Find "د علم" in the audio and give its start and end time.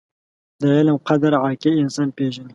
0.61-0.97